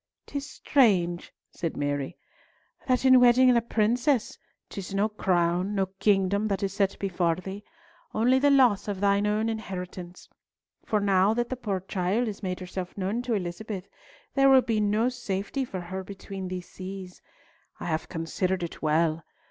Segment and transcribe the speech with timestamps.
[0.25, 2.17] "'Tis strange," said Mary,
[2.87, 7.63] "that in wedding a princess, 'tis no crown, no kingdom, that is set before thee,
[8.11, 10.27] only the loss of thine own inheritance.
[10.83, 13.87] For now that the poor child has made herself known to Elizabeth,
[14.33, 17.21] there will be no safety for her between these seas.
[17.79, 19.23] I have considered it well.